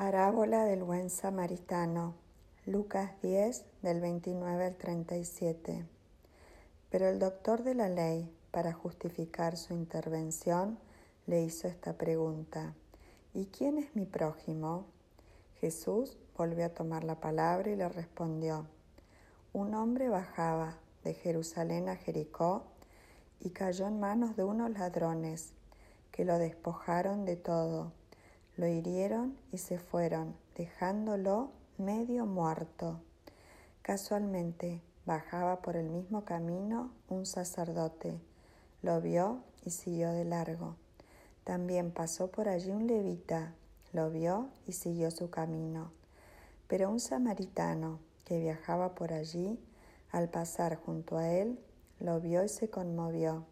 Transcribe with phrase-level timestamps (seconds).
[0.00, 2.14] Parábola del buen samaritano.
[2.64, 5.84] Lucas 10 del 29 al 37.
[6.88, 10.78] Pero el doctor de la ley, para justificar su intervención,
[11.26, 12.72] le hizo esta pregunta.
[13.34, 14.86] ¿Y quién es mi prójimo?
[15.60, 18.64] Jesús volvió a tomar la palabra y le respondió.
[19.52, 22.64] Un hombre bajaba de Jerusalén a Jericó
[23.38, 25.52] y cayó en manos de unos ladrones
[26.10, 27.99] que lo despojaron de todo
[28.60, 33.00] lo hirieron y se fueron, dejándolo medio muerto.
[33.80, 38.20] Casualmente bajaba por el mismo camino un sacerdote.
[38.82, 40.76] Lo vio y siguió de largo.
[41.42, 43.54] También pasó por allí un levita.
[43.94, 45.90] Lo vio y siguió su camino.
[46.68, 49.58] Pero un samaritano que viajaba por allí,
[50.10, 51.58] al pasar junto a él,
[51.98, 53.46] lo vio y se conmovió.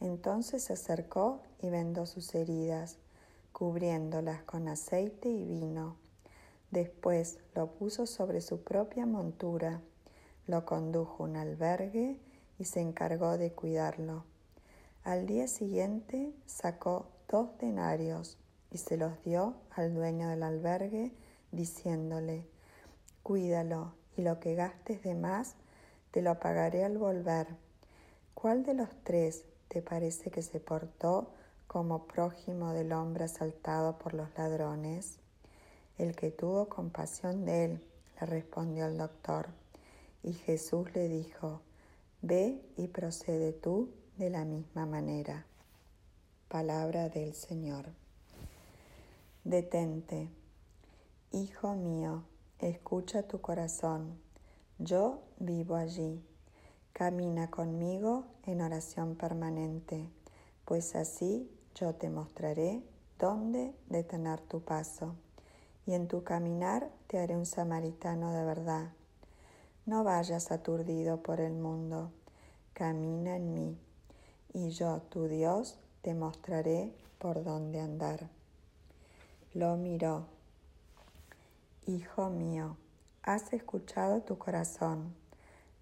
[0.00, 2.98] Entonces se acercó y vendó sus heridas
[3.54, 5.96] cubriéndolas con aceite y vino.
[6.72, 9.80] Después lo puso sobre su propia montura,
[10.48, 12.18] lo condujo a un albergue
[12.58, 14.24] y se encargó de cuidarlo.
[15.04, 18.38] Al día siguiente sacó dos denarios
[18.72, 21.12] y se los dio al dueño del albergue,
[21.52, 22.48] diciéndole,
[23.22, 25.54] Cuídalo y lo que gastes de más
[26.10, 27.46] te lo pagaré al volver.
[28.34, 31.30] ¿Cuál de los tres te parece que se portó
[31.66, 35.18] como prójimo del hombre asaltado por los ladrones?
[35.98, 37.84] El que tuvo compasión de él,
[38.20, 39.48] le respondió el doctor.
[40.22, 41.60] Y Jesús le dijo,
[42.22, 45.46] Ve y procede tú de la misma manera.
[46.48, 47.86] Palabra del Señor.
[49.44, 50.30] Detente.
[51.32, 52.22] Hijo mío,
[52.60, 54.18] escucha tu corazón.
[54.78, 56.24] Yo vivo allí.
[56.92, 60.08] Camina conmigo en oración permanente
[60.64, 62.82] pues así yo te mostraré
[63.18, 65.14] dónde detener tu paso,
[65.86, 68.92] y en tu caminar te haré un samaritano de verdad.
[69.86, 72.10] No vayas aturdido por el mundo,
[72.72, 73.78] camina en mí,
[74.52, 78.28] y yo, tu Dios, te mostraré por dónde andar.
[79.52, 80.26] Lo miró.
[81.86, 82.76] Hijo mío,
[83.22, 85.14] has escuchado tu corazón,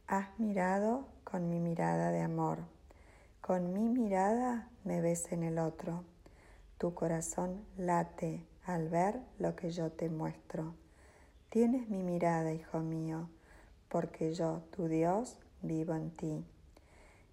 [0.09, 2.59] has mirado con mi mirada de amor
[3.43, 6.05] con mi mirada me ves en el otro.
[6.79, 10.75] Tu corazón late al ver lo que yo te muestro.
[11.49, 13.29] Tienes mi mirada, hijo mío,
[13.89, 16.45] porque yo, tu Dios, vivo en ti.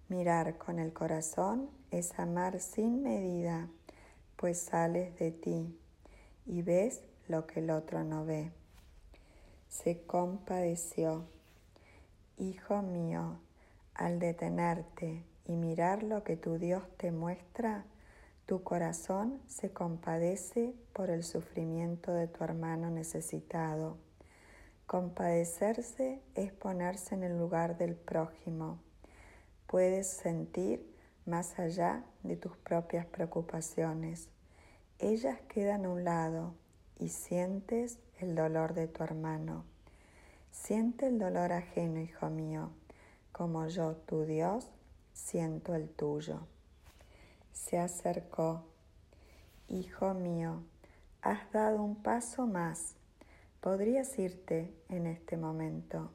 [0.08, 3.68] Mirar con el corazón es amar sin medida,
[4.34, 5.78] pues sales de ti
[6.44, 8.50] y ves lo que el otro no ve.
[9.68, 11.24] Se compadeció.
[12.36, 13.38] Hijo mío,
[13.94, 17.84] al detenerte y mirar lo que tu Dios te muestra,
[18.46, 23.96] tu corazón se compadece por el sufrimiento de tu hermano necesitado.
[24.86, 28.80] Compadecerse es ponerse en el lugar del prójimo.
[29.68, 30.84] Puedes sentir
[31.26, 34.28] más allá de tus propias preocupaciones.
[34.98, 36.54] Ellas quedan a un lado
[36.98, 39.64] y sientes el dolor de tu hermano.
[40.50, 42.70] Siente el dolor ajeno, hijo mío,
[43.30, 44.68] como yo, tu Dios,
[45.12, 46.40] siento el tuyo.
[47.52, 48.64] Se acercó.
[49.68, 50.62] Hijo mío,
[51.22, 52.94] has dado un paso más.
[53.60, 56.10] Podrías irte en este momento,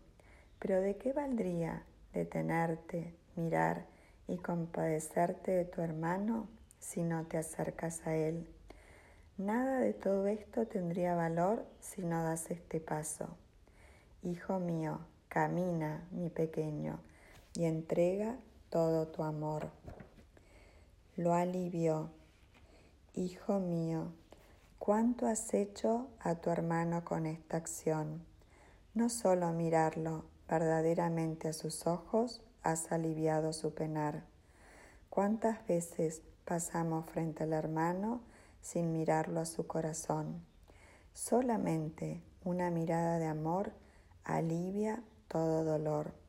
[0.60, 1.84] pero ¿de qué valdría
[2.14, 3.86] detenerte, mirar
[4.28, 6.48] y compadecerte de tu hermano
[6.80, 8.48] si no te acercas a él?
[9.38, 13.28] Nada de todo esto tendría valor si no das este paso.
[14.24, 17.00] Hijo mío, camina, mi pequeño,
[17.54, 18.38] y entrega
[18.76, 19.70] todo tu amor.
[21.16, 22.10] Lo alivió.
[23.14, 24.12] Hijo mío,
[24.80, 28.26] ¿cuánto has hecho a tu hermano con esta acción?
[28.94, 34.26] No solo mirarlo verdaderamente a sus ojos has aliviado su penar.
[35.10, 38.20] ¿Cuántas veces pasamos frente al hermano
[38.60, 40.44] sin mirarlo a su corazón?
[41.14, 43.72] Solamente una mirada de amor
[44.26, 46.25] alivia todo dolor.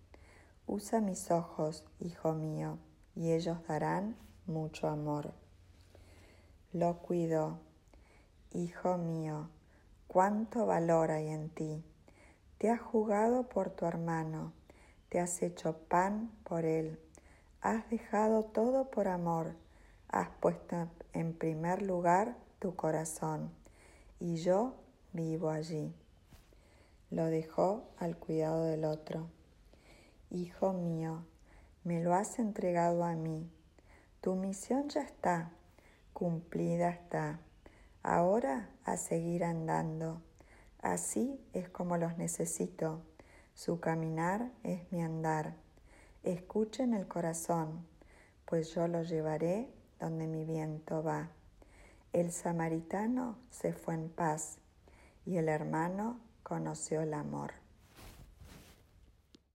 [0.76, 2.76] Usa mis ojos, hijo mío,
[3.14, 4.14] y ellos darán
[4.44, 5.32] mucho amor.
[6.74, 7.60] Lo cuido,
[8.52, 9.48] hijo mío,
[10.06, 11.82] cuánto valor hay en ti.
[12.58, 14.52] Te has jugado por tu hermano,
[15.08, 17.00] te has hecho pan por él,
[17.62, 19.54] has dejado todo por amor,
[20.08, 23.50] has puesto en primer lugar tu corazón,
[24.20, 24.74] y yo
[25.14, 25.94] vivo allí.
[27.10, 29.35] Lo dejó al cuidado del otro.
[30.36, 31.24] Hijo mío,
[31.82, 33.50] me lo has entregado a mí.
[34.20, 35.50] Tu misión ya está,
[36.12, 37.40] cumplida está.
[38.02, 40.20] Ahora a seguir andando.
[40.82, 43.00] Así es como los necesito.
[43.54, 45.54] Su caminar es mi andar.
[46.22, 47.86] Escuchen el corazón,
[48.44, 51.30] pues yo lo llevaré donde mi viento va.
[52.12, 54.58] El samaritano se fue en paz
[55.24, 57.54] y el hermano conoció el amor.